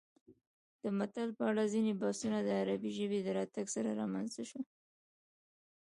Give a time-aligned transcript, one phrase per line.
[0.81, 4.65] د متل په اړه ځینې بحثونه د عربي ژبې د راتګ سره رامنځته شول